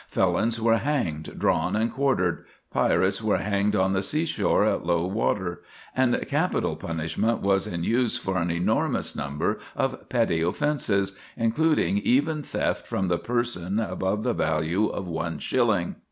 Felons 0.07 0.59
were 0.59 0.77
hanged, 0.79 1.35
drawn, 1.37 1.75
and 1.75 1.93
quartered; 1.93 2.43
pirates 2.73 3.21
were 3.21 3.37
hanged 3.37 3.75
on 3.75 3.93
the 3.93 4.01
seashore 4.01 4.65
at 4.65 4.83
low 4.83 5.05
water; 5.05 5.61
and 5.95 6.25
capital 6.27 6.75
punishment 6.75 7.41
was 7.43 7.67
in 7.67 7.83
use 7.83 8.17
for 8.17 8.39
an 8.39 8.49
enormous 8.49 9.15
number 9.15 9.59
of 9.75 10.09
petty 10.09 10.41
offences, 10.41 11.13
including 11.37 11.99
even 11.99 12.41
theft 12.41 12.87
from 12.87 13.09
the 13.09 13.19
person 13.19 13.79
above 13.79 14.23
the 14.23 14.33
value 14.33 14.87
of 14.87 15.07
one 15.07 15.37
shilling. 15.37 15.95